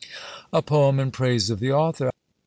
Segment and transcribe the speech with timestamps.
[0.51, 2.09] A POEM IN PRAISE OF THE AUTHOR.